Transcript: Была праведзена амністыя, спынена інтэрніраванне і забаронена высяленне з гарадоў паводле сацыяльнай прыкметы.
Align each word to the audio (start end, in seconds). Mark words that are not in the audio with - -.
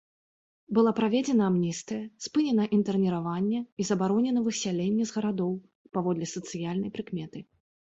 Была 0.77 0.93
праведзена 0.99 1.45
амністыя, 1.51 2.01
спынена 2.27 2.65
інтэрніраванне 2.79 3.59
і 3.81 3.89
забаронена 3.93 4.39
высяленне 4.51 5.03
з 5.15 5.21
гарадоў 5.21 5.51
паводле 5.97 6.25
сацыяльнай 6.37 6.89
прыкметы. 6.99 7.51